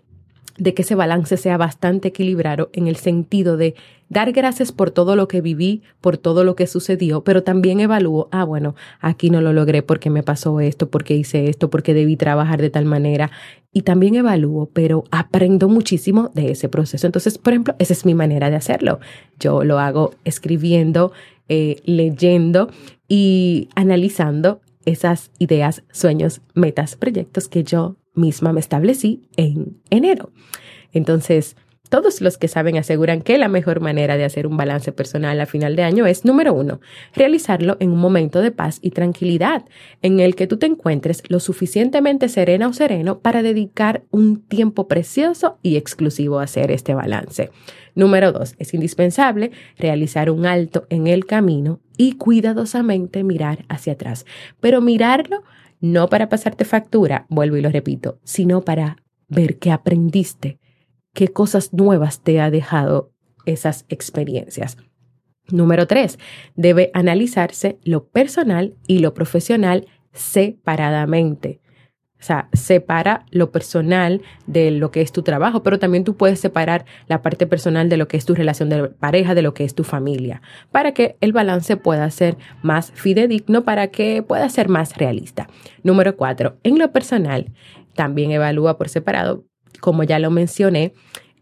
de 0.57 0.73
que 0.73 0.83
ese 0.83 0.95
balance 0.95 1.37
sea 1.37 1.57
bastante 1.57 2.09
equilibrado 2.09 2.69
en 2.73 2.87
el 2.87 2.95
sentido 2.95 3.57
de 3.57 3.75
dar 4.09 4.31
gracias 4.31 4.71
por 4.71 4.91
todo 4.91 5.15
lo 5.15 5.27
que 5.27 5.41
viví, 5.41 5.81
por 5.99 6.17
todo 6.17 6.43
lo 6.43 6.55
que 6.55 6.67
sucedió, 6.67 7.23
pero 7.23 7.43
también 7.43 7.79
evalúo, 7.79 8.29
ah, 8.31 8.43
bueno, 8.43 8.75
aquí 8.99 9.29
no 9.29 9.41
lo 9.41 9.53
logré 9.53 9.81
porque 9.81 10.09
me 10.09 10.23
pasó 10.23 10.59
esto, 10.59 10.89
porque 10.89 11.15
hice 11.15 11.49
esto, 11.49 11.69
porque 11.69 11.93
debí 11.93 12.15
trabajar 12.15 12.61
de 12.61 12.69
tal 12.69 12.85
manera. 12.85 13.31
Y 13.71 13.81
también 13.81 14.13
evalúo, 14.13 14.69
pero 14.71 15.05
aprendo 15.09 15.67
muchísimo 15.67 16.29
de 16.35 16.51
ese 16.51 16.69
proceso. 16.69 17.07
Entonces, 17.07 17.39
por 17.39 17.53
ejemplo, 17.53 17.75
esa 17.79 17.93
es 17.93 18.05
mi 18.05 18.13
manera 18.13 18.51
de 18.51 18.55
hacerlo. 18.55 18.99
Yo 19.39 19.63
lo 19.63 19.79
hago 19.79 20.13
escribiendo, 20.25 21.11
eh, 21.49 21.77
leyendo 21.85 22.69
y 23.07 23.69
analizando 23.75 24.61
esas 24.85 25.31
ideas, 25.39 25.83
sueños, 25.91 26.41
metas, 26.53 26.95
proyectos 26.95 27.47
que 27.47 27.63
yo 27.63 27.95
misma 28.13 28.53
me 28.53 28.59
establecí 28.59 29.23
en 29.37 29.77
enero. 29.89 30.31
Entonces, 30.91 31.55
todos 31.93 32.21
los 32.21 32.39
que 32.39 32.47
saben 32.47 32.75
aseguran 32.77 33.21
que 33.21 33.37
la 33.37 33.47
mejor 33.47 33.79
manera 33.79 34.17
de 34.17 34.23
hacer 34.25 34.47
un 34.47 34.57
balance 34.57 34.91
personal 34.91 35.39
a 35.39 35.45
final 35.45 35.75
de 35.75 35.83
año 35.83 36.07
es, 36.07 36.25
número 36.25 36.51
uno, 36.51 36.81
realizarlo 37.13 37.77
en 37.79 37.91
un 37.91 37.99
momento 37.99 38.41
de 38.41 38.49
paz 38.49 38.79
y 38.81 38.89
tranquilidad, 38.89 39.65
en 40.01 40.19
el 40.19 40.33
que 40.33 40.47
tú 40.47 40.57
te 40.57 40.65
encuentres 40.65 41.21
lo 41.27 41.39
suficientemente 41.39 42.29
serena 42.29 42.67
o 42.67 42.73
sereno 42.73 43.19
para 43.19 43.43
dedicar 43.43 44.05
un 44.09 44.41
tiempo 44.41 44.87
precioso 44.87 45.59
y 45.61 45.75
exclusivo 45.75 46.39
a 46.39 46.45
hacer 46.45 46.71
este 46.71 46.95
balance. 46.95 47.51
Número 47.93 48.31
dos, 48.31 48.55
es 48.57 48.73
indispensable 48.73 49.51
realizar 49.77 50.31
un 50.31 50.47
alto 50.47 50.87
en 50.89 51.05
el 51.05 51.27
camino 51.27 51.79
y 51.95 52.13
cuidadosamente 52.13 53.23
mirar 53.23 53.65
hacia 53.69 53.93
atrás, 53.93 54.25
pero 54.59 54.81
mirarlo 54.81 55.43
no 55.79 56.09
para 56.09 56.27
pasarte 56.27 56.65
factura, 56.65 57.27
vuelvo 57.29 57.55
y 57.57 57.61
lo 57.61 57.69
repito, 57.69 58.17
sino 58.23 58.61
para 58.61 58.97
ver 59.27 59.59
qué 59.59 59.69
aprendiste, 59.69 60.57
qué 61.13 61.29
cosas 61.29 61.73
nuevas 61.73 62.21
te 62.21 62.41
ha 62.41 62.49
dejado 62.49 63.11
esas 63.45 63.85
experiencias. 63.89 64.77
Número 65.49 65.87
tres, 65.87 66.19
debe 66.55 66.89
analizarse 66.93 67.77
lo 67.83 68.07
personal 68.07 68.75
y 68.87 68.99
lo 68.99 69.13
profesional 69.13 69.87
separadamente. 70.13 71.59
O 72.23 72.25
sea, 72.25 72.47
separa 72.53 73.25
lo 73.31 73.51
personal 73.51 74.21
de 74.47 74.71
lo 74.71 74.91
que 74.91 75.01
es 75.01 75.11
tu 75.11 75.23
trabajo, 75.23 75.61
pero 75.61 75.77
también 75.77 76.05
tú 76.05 76.15
puedes 76.15 76.39
separar 76.39 76.85
la 77.07 77.21
parte 77.21 77.45
personal 77.45 77.89
de 77.89 77.97
lo 77.97 78.07
que 78.07 78.15
es 78.15 78.23
tu 78.23 78.33
relación 78.33 78.69
de 78.69 78.87
pareja, 78.87 79.35
de 79.35 79.41
lo 79.41 79.53
que 79.53 79.65
es 79.65 79.75
tu 79.75 79.83
familia, 79.83 80.41
para 80.71 80.93
que 80.93 81.17
el 81.19 81.33
balance 81.33 81.75
pueda 81.75 82.09
ser 82.11 82.37
más 82.61 82.93
fidedigno, 82.93 83.65
para 83.65 83.87
que 83.87 84.23
pueda 84.23 84.47
ser 84.47 84.69
más 84.69 84.95
realista. 84.95 85.49
Número 85.83 86.15
cuatro, 86.15 86.55
en 86.63 86.79
lo 86.79 86.93
personal, 86.93 87.51
también 87.93 88.31
evalúa 88.31 88.77
por 88.77 88.87
separado, 88.87 89.43
como 89.83 90.05
ya 90.05 90.17
lo 90.17 90.31
mencioné, 90.31 90.93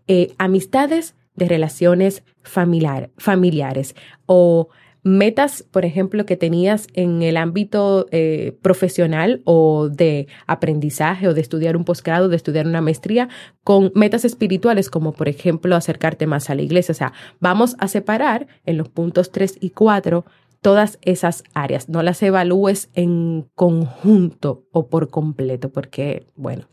eh, 0.07 0.33
amistades 0.39 1.13
de 1.35 1.47
relaciones 1.47 2.23
familiar, 2.41 3.11
familiares 3.19 3.95
o 4.25 4.69
metas, 5.03 5.61
por 5.61 5.85
ejemplo, 5.85 6.25
que 6.25 6.37
tenías 6.37 6.87
en 6.95 7.21
el 7.21 7.37
ámbito 7.37 8.07
eh, 8.09 8.57
profesional 8.63 9.43
o 9.45 9.89
de 9.89 10.25
aprendizaje 10.47 11.27
o 11.27 11.35
de 11.35 11.41
estudiar 11.41 11.77
un 11.77 11.85
posgrado, 11.85 12.29
de 12.29 12.35
estudiar 12.35 12.65
una 12.65 12.81
maestría, 12.81 13.29
con 13.63 13.91
metas 13.93 14.25
espirituales, 14.25 14.89
como 14.89 15.13
por 15.13 15.29
ejemplo 15.29 15.75
acercarte 15.75 16.25
más 16.25 16.49
a 16.49 16.55
la 16.55 16.63
iglesia. 16.63 16.93
O 16.93 16.95
sea, 16.95 17.13
vamos 17.39 17.75
a 17.77 17.87
separar 17.87 18.47
en 18.65 18.77
los 18.77 18.89
puntos 18.89 19.31
3 19.31 19.59
y 19.61 19.69
4 19.69 20.25
todas 20.61 20.97
esas 21.03 21.43
áreas. 21.53 21.89
No 21.89 22.01
las 22.01 22.23
evalúes 22.23 22.89
en 22.95 23.47
conjunto 23.53 24.63
o 24.71 24.87
por 24.87 25.09
completo, 25.09 25.69
porque, 25.71 26.25
bueno, 26.35 26.65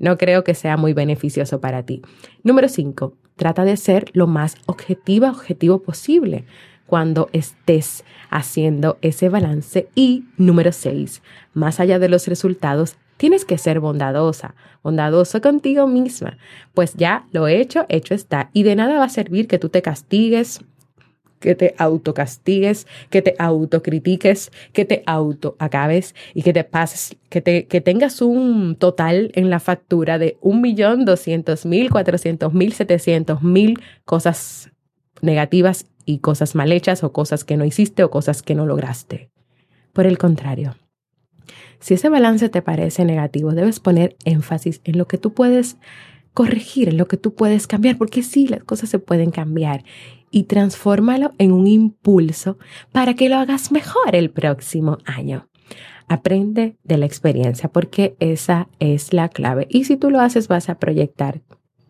no 0.00 0.18
creo 0.18 0.42
que 0.42 0.54
sea 0.54 0.76
muy 0.76 0.92
beneficioso 0.92 1.60
para 1.60 1.84
ti. 1.84 2.02
Número 2.42 2.68
5. 2.68 3.14
Trata 3.36 3.64
de 3.64 3.76
ser 3.76 4.06
lo 4.12 4.26
más 4.26 4.56
objetiva, 4.66 5.30
objetivo 5.30 5.80
posible 5.80 6.44
cuando 6.90 7.30
estés 7.32 8.04
haciendo 8.30 8.98
ese 9.00 9.28
balance. 9.28 9.88
Y 9.94 10.24
número 10.36 10.72
seis, 10.72 11.22
más 11.54 11.78
allá 11.78 12.00
de 12.00 12.08
los 12.08 12.26
resultados, 12.26 12.96
tienes 13.16 13.44
que 13.44 13.58
ser 13.58 13.78
bondadosa, 13.78 14.56
bondadoso 14.82 15.40
contigo 15.40 15.86
misma. 15.86 16.36
Pues 16.74 16.94
ya 16.94 17.26
lo 17.30 17.46
he 17.46 17.60
hecho, 17.60 17.86
hecho 17.88 18.12
está. 18.12 18.50
Y 18.52 18.64
de 18.64 18.74
nada 18.74 18.98
va 18.98 19.04
a 19.04 19.08
servir 19.08 19.46
que 19.46 19.58
tú 19.58 19.68
te 19.68 19.82
castigues, 19.82 20.64
que 21.40 21.54
te 21.54 21.74
autocastigues, 21.78 22.86
que 23.08 23.22
te 23.22 23.34
autocritiques, 23.38 24.52
que 24.72 24.84
te 24.84 25.02
autoacabes 25.06 26.14
y 26.34 26.42
que 26.42 26.52
te 26.52 26.64
pases, 26.64 27.16
que, 27.28 27.40
te, 27.40 27.66
que 27.66 27.80
tengas 27.80 28.20
un 28.22 28.76
total 28.76 29.32
en 29.34 29.50
la 29.50 29.58
factura 29.58 30.18
de 30.18 30.36
un 30.40 30.60
millón 30.60 31.04
doscientos 31.04 31.66
mil, 31.66 31.90
cuatrocientos 31.90 32.52
mil, 32.52 32.72
setecientos 32.72 33.42
mil 33.42 33.80
cosas 34.04 34.70
negativas 35.22 35.86
y 36.04 36.18
cosas 36.18 36.54
mal 36.54 36.72
hechas 36.72 37.02
o 37.02 37.12
cosas 37.12 37.44
que 37.44 37.56
no 37.56 37.64
hiciste 37.64 38.04
o 38.04 38.10
cosas 38.10 38.42
que 38.42 38.54
no 38.54 38.66
lograste. 38.66 39.30
Por 39.92 40.06
el 40.06 40.18
contrario, 40.18 40.76
si 41.80 41.94
ese 41.94 42.08
balance 42.08 42.48
te 42.48 42.62
parece 42.62 43.04
negativo, 43.04 43.52
debes 43.52 43.80
poner 43.80 44.16
énfasis 44.24 44.80
en 44.84 44.98
lo 44.98 45.06
que 45.06 45.18
tú 45.18 45.32
puedes 45.32 45.78
corregir, 46.34 46.90
en 46.90 46.96
lo 46.96 47.08
que 47.08 47.16
tú 47.16 47.34
puedes 47.34 47.66
cambiar, 47.66 47.96
porque 47.96 48.22
sí, 48.22 48.46
las 48.46 48.62
cosas 48.62 48.90
se 48.90 48.98
pueden 48.98 49.30
cambiar 49.30 49.84
y 50.30 50.44
transfórmalo 50.44 51.32
en 51.38 51.52
un 51.52 51.66
impulso 51.66 52.58
para 52.92 53.14
que 53.14 53.28
lo 53.28 53.36
hagas 53.36 53.72
mejor 53.72 54.14
el 54.14 54.30
próximo 54.30 54.98
año. 55.04 55.48
Aprende 56.08 56.76
de 56.82 56.98
la 56.98 57.06
experiencia 57.06 57.68
porque 57.68 58.16
esa 58.18 58.68
es 58.80 59.12
la 59.12 59.28
clave. 59.28 59.66
Y 59.70 59.84
si 59.84 59.96
tú 59.96 60.10
lo 60.10 60.20
haces, 60.20 60.48
vas 60.48 60.68
a 60.68 60.78
proyectar 60.78 61.40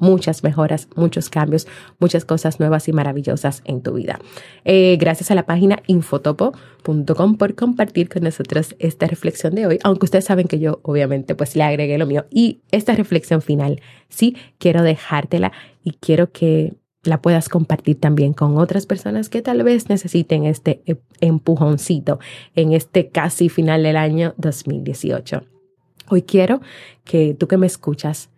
muchas 0.01 0.43
mejoras, 0.43 0.89
muchos 0.97 1.31
cambios, 1.31 1.69
muchas 2.01 2.25
cosas 2.25 2.59
nuevas 2.59 2.89
y 2.89 2.93
maravillosas 2.93 3.63
en 3.65 3.83
tu 3.83 3.93
vida. 3.93 4.19
Eh, 4.65 4.97
gracias 4.99 5.31
a 5.31 5.35
la 5.35 5.47
página 5.47 5.83
infotopo.com 5.87 7.37
por 7.37 7.55
compartir 7.55 8.09
con 8.09 8.25
nosotros 8.25 8.75
esta 8.79 9.07
reflexión 9.07 9.55
de 9.55 9.67
hoy, 9.67 9.79
aunque 9.85 10.07
ustedes 10.07 10.25
saben 10.25 10.49
que 10.49 10.59
yo 10.59 10.81
obviamente 10.83 11.35
pues 11.35 11.55
le 11.55 11.63
agregué 11.63 11.99
lo 11.99 12.07
mío 12.07 12.27
y 12.31 12.61
esta 12.73 12.95
reflexión 12.95 13.43
final, 13.43 13.81
sí, 14.09 14.37
quiero 14.59 14.83
dejártela 14.83 15.53
y 15.85 15.93
quiero 15.93 16.33
que 16.33 16.75
la 17.03 17.23
puedas 17.23 17.49
compartir 17.49 17.99
también 17.99 18.33
con 18.33 18.59
otras 18.59 18.87
personas 18.87 19.29
que 19.29 19.43
tal 19.43 19.63
vez 19.63 19.89
necesiten 19.89 20.45
este 20.45 20.83
e-, 20.87 21.01
empujoncito 21.21 22.19
en 22.55 22.73
este 22.73 23.09
casi 23.09 23.49
final 23.49 23.83
del 23.83 23.97
año 23.97 24.35
2018. 24.37 25.43
Hoy 26.09 26.23
quiero 26.23 26.61
que 27.05 27.35
tú 27.35 27.49
que 27.49 27.57
me 27.57 27.67
escuchas 27.67 28.31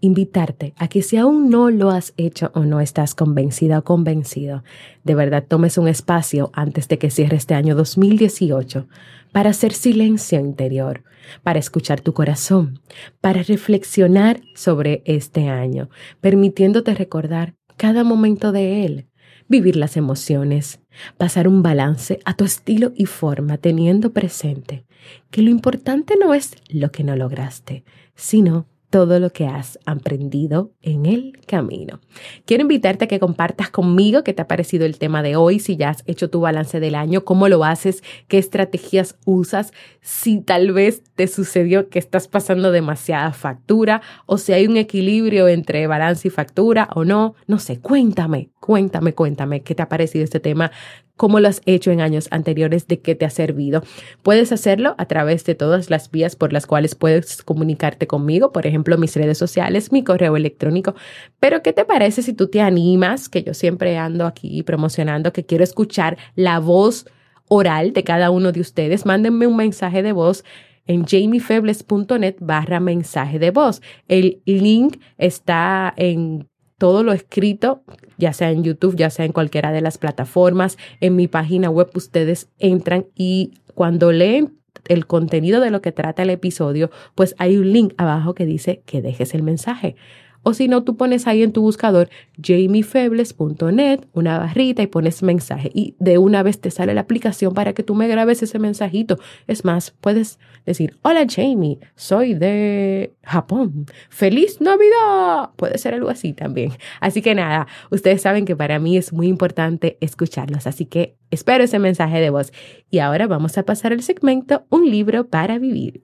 invitarte 0.00 0.74
a 0.78 0.88
que 0.88 1.00
si 1.02 1.16
aún 1.16 1.48
no 1.48 1.70
lo 1.70 1.90
has 1.90 2.12
hecho 2.16 2.50
o 2.54 2.64
no 2.64 2.80
estás 2.80 3.14
convencida 3.14 3.78
o 3.78 3.84
convencido, 3.84 4.64
de 5.04 5.14
verdad 5.14 5.44
tomes 5.46 5.78
un 5.78 5.86
espacio 5.86 6.50
antes 6.54 6.88
de 6.88 6.98
que 6.98 7.10
cierre 7.10 7.36
este 7.36 7.54
año 7.54 7.76
2018 7.76 8.88
para 9.30 9.50
hacer 9.50 9.72
silencio 9.72 10.40
interior, 10.40 11.04
para 11.44 11.60
escuchar 11.60 12.00
tu 12.00 12.14
corazón, 12.14 12.80
para 13.20 13.44
reflexionar 13.44 14.40
sobre 14.56 15.02
este 15.06 15.48
año, 15.48 15.88
permitiéndote 16.20 16.94
recordar 16.94 17.54
cada 17.76 18.04
momento 18.04 18.52
de 18.52 18.84
él, 18.84 19.06
vivir 19.48 19.76
las 19.76 19.96
emociones, 19.96 20.80
pasar 21.16 21.48
un 21.48 21.62
balance 21.62 22.20
a 22.24 22.34
tu 22.34 22.44
estilo 22.44 22.92
y 22.96 23.06
forma, 23.06 23.58
teniendo 23.58 24.12
presente 24.12 24.84
que 25.30 25.42
lo 25.42 25.50
importante 25.50 26.14
no 26.18 26.34
es 26.34 26.54
lo 26.68 26.90
que 26.92 27.04
no 27.04 27.16
lograste, 27.16 27.84
sino 28.14 28.66
todo 28.92 29.18
lo 29.18 29.30
que 29.30 29.46
has 29.46 29.78
aprendido 29.86 30.70
en 30.82 31.06
el 31.06 31.40
camino. 31.46 31.98
Quiero 32.44 32.60
invitarte 32.60 33.06
a 33.06 33.08
que 33.08 33.18
compartas 33.18 33.70
conmigo 33.70 34.22
qué 34.22 34.34
te 34.34 34.42
ha 34.42 34.46
parecido 34.46 34.84
el 34.84 34.98
tema 34.98 35.22
de 35.22 35.34
hoy, 35.34 35.60
si 35.60 35.78
ya 35.78 35.88
has 35.88 36.04
hecho 36.06 36.28
tu 36.28 36.40
balance 36.40 36.78
del 36.78 36.94
año, 36.94 37.24
cómo 37.24 37.48
lo 37.48 37.64
haces, 37.64 38.04
qué 38.28 38.36
estrategias 38.36 39.16
usas, 39.24 39.72
si 40.02 40.42
tal 40.42 40.72
vez 40.72 41.02
te 41.14 41.26
sucedió 41.26 41.88
que 41.88 41.98
estás 41.98 42.28
pasando 42.28 42.70
demasiada 42.70 43.32
factura 43.32 44.02
o 44.26 44.36
si 44.36 44.52
hay 44.52 44.66
un 44.66 44.76
equilibrio 44.76 45.48
entre 45.48 45.86
balance 45.86 46.28
y 46.28 46.30
factura 46.30 46.90
o 46.94 47.06
no. 47.06 47.34
No 47.46 47.58
sé, 47.58 47.80
cuéntame, 47.80 48.50
cuéntame, 48.60 49.14
cuéntame 49.14 49.62
qué 49.62 49.74
te 49.74 49.80
ha 49.80 49.88
parecido 49.88 50.22
este 50.22 50.38
tema 50.38 50.70
cómo 51.16 51.40
lo 51.40 51.48
has 51.48 51.60
hecho 51.66 51.90
en 51.90 52.00
años 52.00 52.28
anteriores, 52.30 52.86
de 52.88 53.00
qué 53.00 53.14
te 53.14 53.24
ha 53.24 53.30
servido. 53.30 53.82
Puedes 54.22 54.52
hacerlo 54.52 54.94
a 54.98 55.06
través 55.06 55.44
de 55.44 55.54
todas 55.54 55.90
las 55.90 56.10
vías 56.10 56.36
por 56.36 56.52
las 56.52 56.66
cuales 56.66 56.94
puedes 56.94 57.42
comunicarte 57.42 58.06
conmigo, 58.06 58.52
por 58.52 58.66
ejemplo, 58.66 58.98
mis 58.98 59.14
redes 59.16 59.38
sociales, 59.38 59.92
mi 59.92 60.04
correo 60.04 60.36
electrónico. 60.36 60.94
Pero, 61.40 61.62
¿qué 61.62 61.72
te 61.72 61.84
parece 61.84 62.22
si 62.22 62.32
tú 62.32 62.48
te 62.48 62.60
animas, 62.60 63.28
que 63.28 63.42
yo 63.42 63.54
siempre 63.54 63.96
ando 63.98 64.26
aquí 64.26 64.62
promocionando, 64.62 65.32
que 65.32 65.44
quiero 65.44 65.64
escuchar 65.64 66.18
la 66.34 66.58
voz 66.58 67.06
oral 67.48 67.92
de 67.92 68.04
cada 68.04 68.30
uno 68.30 68.52
de 68.52 68.60
ustedes? 68.60 69.06
Mándenme 69.06 69.46
un 69.46 69.56
mensaje 69.56 70.02
de 70.02 70.12
voz 70.12 70.44
en 70.86 71.04
jamiefebles.net 71.04 72.36
barra 72.40 72.80
mensaje 72.80 73.38
de 73.38 73.50
voz. 73.50 73.82
El 74.08 74.42
link 74.44 74.98
está 75.18 75.92
en 75.96 76.48
todo 76.82 77.04
lo 77.04 77.12
escrito, 77.12 77.84
ya 78.18 78.32
sea 78.32 78.50
en 78.50 78.64
YouTube, 78.64 78.96
ya 78.96 79.08
sea 79.08 79.24
en 79.24 79.30
cualquiera 79.30 79.70
de 79.70 79.80
las 79.80 79.98
plataformas, 79.98 80.78
en 81.00 81.14
mi 81.14 81.28
página 81.28 81.70
web, 81.70 81.88
ustedes 81.94 82.48
entran 82.58 83.06
y 83.14 83.52
cuando 83.76 84.10
leen 84.10 84.58
el 84.88 85.06
contenido 85.06 85.60
de 85.60 85.70
lo 85.70 85.80
que 85.80 85.92
trata 85.92 86.24
el 86.24 86.30
episodio, 86.30 86.90
pues 87.14 87.36
hay 87.38 87.56
un 87.56 87.72
link 87.72 87.94
abajo 87.98 88.34
que 88.34 88.46
dice 88.46 88.82
que 88.84 89.00
dejes 89.00 89.32
el 89.32 89.44
mensaje. 89.44 89.94
O 90.42 90.54
si 90.54 90.68
no, 90.68 90.82
tú 90.82 90.96
pones 90.96 91.26
ahí 91.26 91.42
en 91.42 91.52
tu 91.52 91.62
buscador 91.62 92.08
jamiefebles.net, 92.42 94.00
una 94.12 94.38
barrita 94.38 94.82
y 94.82 94.86
pones 94.88 95.22
mensaje 95.22 95.70
y 95.72 95.94
de 96.00 96.18
una 96.18 96.42
vez 96.42 96.60
te 96.60 96.70
sale 96.70 96.94
la 96.94 97.02
aplicación 97.02 97.54
para 97.54 97.72
que 97.72 97.82
tú 97.82 97.94
me 97.94 98.08
grabes 98.08 98.42
ese 98.42 98.58
mensajito. 98.58 99.18
Es 99.46 99.64
más, 99.64 99.92
puedes 100.00 100.38
decir, 100.66 100.98
hola 101.02 101.26
Jamie, 101.28 101.78
soy 101.94 102.34
de 102.34 103.14
Japón. 103.22 103.86
¡Feliz 104.08 104.60
Navidad! 104.60 105.50
Puede 105.56 105.78
ser 105.78 105.94
algo 105.94 106.08
así 106.08 106.32
también. 106.32 106.72
Así 107.00 107.22
que 107.22 107.34
nada, 107.34 107.66
ustedes 107.90 108.22
saben 108.22 108.44
que 108.44 108.56
para 108.56 108.78
mí 108.78 108.96
es 108.96 109.12
muy 109.12 109.28
importante 109.28 109.96
escucharlos, 110.00 110.66
así 110.66 110.86
que 110.86 111.16
espero 111.30 111.64
ese 111.64 111.78
mensaje 111.78 112.20
de 112.20 112.30
voz. 112.30 112.52
Y 112.90 112.98
ahora 112.98 113.26
vamos 113.26 113.56
a 113.58 113.62
pasar 113.62 113.92
al 113.92 114.02
segmento 114.02 114.64
Un 114.70 114.90
libro 114.90 115.28
para 115.28 115.58
vivir. 115.58 116.02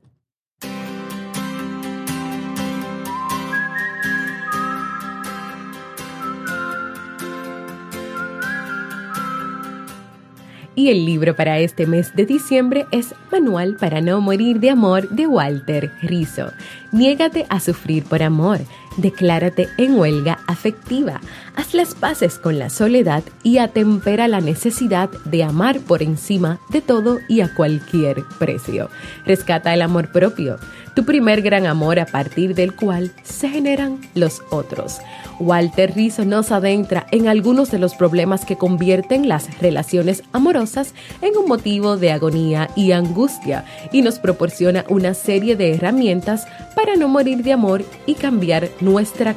Y 10.78 10.90
el 10.90 11.04
libro 11.04 11.34
para 11.34 11.58
este 11.58 11.88
mes 11.88 12.14
de 12.14 12.24
diciembre 12.24 12.86
es 12.92 13.12
Manual 13.32 13.74
para 13.74 14.00
no 14.00 14.20
morir 14.20 14.60
de 14.60 14.70
amor 14.70 15.08
de 15.08 15.26
Walter 15.26 15.90
Rizzo. 16.02 16.52
Niégate 16.92 17.46
a 17.48 17.58
sufrir 17.58 18.04
por 18.04 18.22
amor. 18.22 18.60
Declárate 18.98 19.68
en 19.78 19.96
huelga 19.96 20.40
afectiva. 20.48 21.20
Haz 21.54 21.72
las 21.72 21.94
paces 21.94 22.36
con 22.36 22.58
la 22.58 22.68
soledad 22.68 23.22
y 23.44 23.58
atempera 23.58 24.26
la 24.26 24.40
necesidad 24.40 25.08
de 25.24 25.44
amar 25.44 25.78
por 25.78 26.02
encima 26.02 26.58
de 26.70 26.80
todo 26.80 27.20
y 27.28 27.40
a 27.40 27.54
cualquier 27.54 28.24
precio. 28.40 28.90
Rescata 29.24 29.72
el 29.72 29.82
amor 29.82 30.10
propio, 30.10 30.58
tu 30.96 31.04
primer 31.04 31.42
gran 31.42 31.66
amor 31.66 32.00
a 32.00 32.06
partir 32.06 32.56
del 32.56 32.74
cual 32.74 33.12
se 33.22 33.48
generan 33.48 34.00
los 34.14 34.42
otros. 34.50 34.98
Walter 35.38 35.94
Rizzo 35.94 36.24
nos 36.24 36.50
adentra 36.50 37.06
en 37.12 37.28
algunos 37.28 37.70
de 37.70 37.78
los 37.78 37.94
problemas 37.94 38.44
que 38.44 38.56
convierten 38.56 39.28
las 39.28 39.60
relaciones 39.60 40.24
amorosas 40.32 40.94
en 41.22 41.36
un 41.36 41.46
motivo 41.46 41.96
de 41.96 42.10
agonía 42.10 42.68
y 42.74 42.90
angustia 42.90 43.64
y 43.92 44.02
nos 44.02 44.18
proporciona 44.18 44.84
una 44.88 45.14
serie 45.14 45.54
de 45.54 45.74
herramientas 45.74 46.48
para 46.74 46.96
no 46.96 47.06
morir 47.06 47.44
de 47.44 47.52
amor 47.52 47.84
y 48.06 48.14
cambiar 48.14 48.68
nuestra 48.80 48.87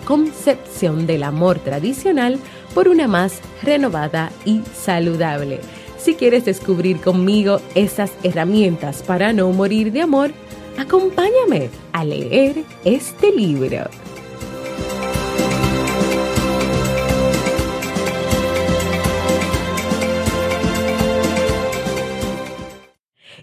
concepción 0.05 1.07
del 1.07 1.23
amor 1.23 1.59
tradicional 1.59 2.39
por 2.73 2.87
una 2.87 3.07
más 3.07 3.41
renovada 3.63 4.31
y 4.45 4.61
saludable. 4.73 5.59
Si 5.97 6.15
quieres 6.15 6.45
descubrir 6.45 6.99
conmigo 6.99 7.59
esas 7.75 8.11
herramientas 8.23 9.03
para 9.03 9.33
no 9.33 9.51
morir 9.51 9.91
de 9.91 10.01
amor, 10.01 10.31
Acompáñame 10.77 11.69
a 11.91 12.03
leer 12.03 12.63
este 12.85 13.31
libro. 13.31 13.89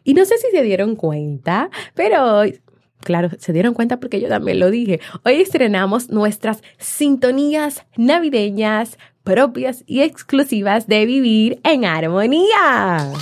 Y 0.05 0.15
no 0.15 0.25
sé 0.25 0.39
si 0.39 0.51
se 0.51 0.63
dieron 0.63 0.97
cuenta, 0.97 1.71
pero 1.95 2.43
claro, 3.03 3.31
se 3.39 3.53
dieron 3.53 3.75
cuenta 3.75 4.01
porque 4.01 4.21
yo 4.21 4.29
también 4.29 4.59
lo 4.59 4.71
dije. 4.71 5.01
Hoy 5.25 5.41
estrenamos 5.41 6.11
nuestras 6.11 6.63
sintonías 6.79 7.85
navideñas 7.97 8.99
propias 9.25 9.85
y 9.87 10.01
exclusivas 10.01 10.87
de 10.87 11.05
vivir 11.05 11.61
en 11.63 11.85
armonía. 11.85 13.13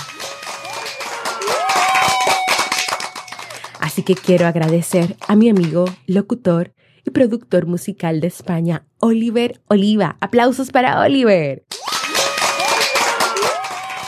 Así 3.81 4.03
que 4.03 4.15
quiero 4.15 4.47
agradecer 4.47 5.17
a 5.27 5.37
mi 5.37 5.49
amigo, 5.49 5.87
locutor 6.07 6.75
y 7.05 7.11
productor 7.11 7.67
musical 7.67 8.21
de 8.21 8.27
España, 8.27 8.85
Oliver 8.99 9.61
Oliva. 9.69 10.17
Aplausos 10.21 10.71
para 10.71 11.01
Oliver. 11.01 11.65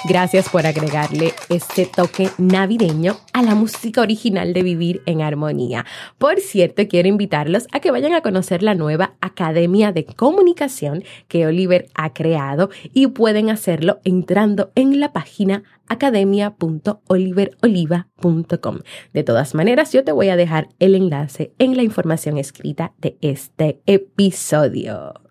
Gracias 0.08 0.48
por 0.48 0.66
agregarle 0.66 1.34
este 1.50 1.84
toque 1.84 2.30
navideño 2.38 3.18
a 3.34 3.42
la 3.42 3.54
música 3.54 4.00
original 4.00 4.54
de 4.54 4.62
Vivir 4.62 5.02
en 5.04 5.20
Armonía. 5.20 5.84
Por 6.16 6.40
cierto, 6.40 6.88
quiero 6.88 7.08
invitarlos 7.08 7.66
a 7.72 7.80
que 7.80 7.90
vayan 7.90 8.14
a 8.14 8.22
conocer 8.22 8.62
la 8.62 8.74
nueva 8.74 9.16
Academia 9.20 9.92
de 9.92 10.06
Comunicación 10.06 11.04
que 11.28 11.46
Oliver 11.46 11.90
ha 11.94 12.14
creado 12.14 12.70
y 12.94 13.08
pueden 13.08 13.50
hacerlo 13.50 14.00
entrando 14.02 14.72
en 14.76 14.98
la 14.98 15.12
página 15.12 15.62
academia.oliveroliva.com. 15.88 18.78
De 19.12 19.24
todas 19.24 19.54
maneras, 19.54 19.92
yo 19.92 20.04
te 20.04 20.12
voy 20.12 20.30
a 20.30 20.36
dejar 20.36 20.68
el 20.78 20.94
enlace 20.94 21.52
en 21.58 21.76
la 21.76 21.82
información 21.82 22.38
escrita 22.38 22.94
de 22.96 23.18
este 23.20 23.82
episodio. 23.84 25.27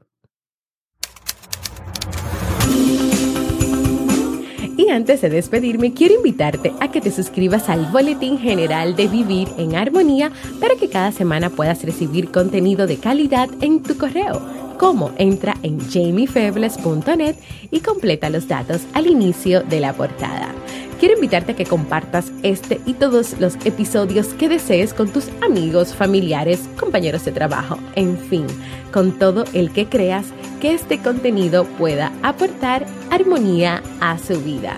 Y 4.88 4.90
antes 4.90 5.20
de 5.20 5.30
despedirme, 5.30 5.94
quiero 5.94 6.16
invitarte 6.16 6.72
a 6.80 6.90
que 6.90 7.02
te 7.02 7.12
suscribas 7.12 7.68
al 7.68 7.88
Boletín 7.88 8.40
General 8.40 8.96
de 8.96 9.10
Vivir 9.10 9.50
en 9.58 9.76
Armonía 9.76 10.32
para 10.62 10.76
que 10.76 10.88
cada 10.88 11.12
semana 11.12 11.50
puedas 11.50 11.84
recibir 11.84 12.32
contenido 12.32 12.88
de 12.88 12.96
calidad 12.96 13.50
en 13.60 13.84
tu 13.84 13.98
correo. 13.98 14.40
Como 14.80 15.12
entra 15.18 15.56
en 15.62 15.80
jamiefebles.net 15.80 17.36
y 17.70 17.82
completa 17.82 18.30
los 18.30 18.48
datos 18.48 18.84
al 18.94 19.08
inicio 19.08 19.62
de 19.62 19.82
la 19.82 19.92
portada. 19.92 20.56
Quiero 21.00 21.14
invitarte 21.14 21.52
a 21.52 21.56
que 21.56 21.66
compartas 21.66 22.32
este 22.42 22.82
y 22.88 22.94
todos 22.96 23.40
los 23.40 23.56
episodios 23.66 24.30
que 24.30 24.50
desees 24.50 24.96
con 24.96 25.10
tus 25.10 25.30
amigos, 25.44 25.94
familiares, 25.94 26.68
compañeros 26.80 27.24
de 27.24 27.32
trabajo, 27.32 27.78
en 27.96 28.18
fin, 28.18 28.48
con 28.92 29.20
todo 29.20 29.46
el 29.54 29.72
que 29.72 29.86
creas 29.86 30.26
que 30.60 30.74
este 30.74 30.98
contenido 31.00 31.66
pueda 31.66 32.12
aportar 32.24 32.88
armonía 33.12 33.84
a 34.00 34.18
su 34.18 34.42
vida. 34.42 34.76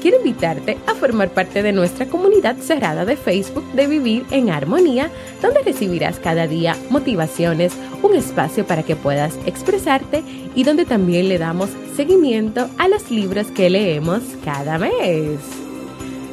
Quiero 0.00 0.18
invitarte 0.18 0.76
a 0.86 0.94
formar 0.94 1.30
parte 1.30 1.62
de 1.62 1.72
nuestra 1.72 2.06
comunidad 2.06 2.56
cerrada 2.58 3.04
de 3.04 3.16
Facebook 3.16 3.64
de 3.72 3.86
Vivir 3.86 4.24
en 4.30 4.50
Armonía, 4.50 5.10
donde 5.42 5.62
recibirás 5.62 6.18
cada 6.18 6.46
día 6.46 6.76
motivaciones, 6.90 7.72
un 8.02 8.14
espacio 8.14 8.66
para 8.66 8.82
que 8.82 8.96
puedas 8.96 9.36
expresarte 9.46 10.22
y 10.54 10.64
donde 10.64 10.84
también 10.84 11.28
le 11.28 11.38
damos 11.38 11.70
seguimiento 11.96 12.68
a 12.78 12.88
los 12.88 13.10
libros 13.10 13.48
que 13.48 13.70
leemos 13.70 14.22
cada 14.44 14.78
mes. 14.78 15.40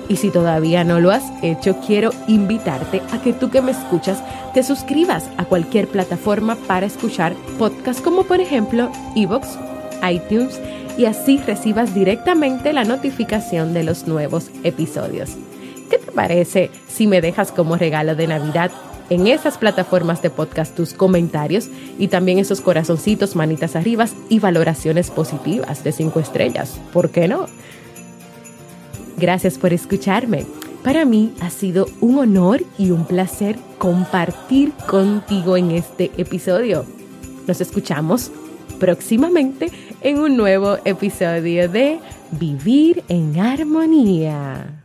Y 0.09 0.17
si 0.17 0.29
todavía 0.29 0.83
no 0.83 0.99
lo 0.99 1.11
has 1.11 1.23
hecho, 1.41 1.77
quiero 1.87 2.11
invitarte 2.27 3.01
a 3.11 3.21
que 3.21 3.33
tú 3.33 3.49
que 3.49 3.61
me 3.61 3.71
escuchas 3.71 4.21
te 4.53 4.61
suscribas 4.61 5.29
a 5.37 5.45
cualquier 5.45 5.87
plataforma 5.87 6.55
para 6.67 6.85
escuchar 6.85 7.33
podcasts 7.57 8.01
como 8.01 8.23
por 8.23 8.39
ejemplo 8.39 8.91
Evox, 9.15 9.57
iTunes 10.07 10.59
y 10.97 11.05
así 11.05 11.37
recibas 11.37 11.93
directamente 11.93 12.73
la 12.73 12.83
notificación 12.83 13.73
de 13.73 13.83
los 13.83 14.07
nuevos 14.07 14.49
episodios. 14.63 15.31
¿Qué 15.89 15.97
te 15.97 16.11
parece 16.11 16.71
si 16.87 17.07
me 17.07 17.21
dejas 17.21 17.51
como 17.51 17.77
regalo 17.77 18.15
de 18.15 18.27
Navidad 18.27 18.71
en 19.09 19.27
esas 19.27 19.57
plataformas 19.57 20.21
de 20.21 20.29
podcast 20.29 20.75
tus 20.75 20.93
comentarios 20.93 21.69
y 21.99 22.07
también 22.07 22.39
esos 22.39 22.61
corazoncitos, 22.61 23.35
manitas 23.35 23.75
arriba 23.75 24.07
y 24.29 24.39
valoraciones 24.39 25.11
positivas 25.11 25.83
de 25.83 25.91
cinco 25.91 26.19
estrellas? 26.19 26.79
¿Por 26.91 27.09
qué 27.09 27.27
no? 27.27 27.47
Gracias 29.17 29.57
por 29.57 29.73
escucharme. 29.73 30.45
Para 30.83 31.05
mí 31.05 31.33
ha 31.39 31.49
sido 31.49 31.87
un 32.01 32.19
honor 32.19 32.63
y 32.77 32.91
un 32.91 33.05
placer 33.05 33.57
compartir 33.77 34.73
contigo 34.87 35.55
en 35.57 35.71
este 35.71 36.11
episodio. 36.17 36.85
Nos 37.47 37.61
escuchamos 37.61 38.31
próximamente 38.79 39.71
en 40.01 40.19
un 40.19 40.37
nuevo 40.37 40.77
episodio 40.85 41.69
de 41.69 41.99
Vivir 42.31 43.03
en 43.09 43.39
Armonía. 43.39 44.82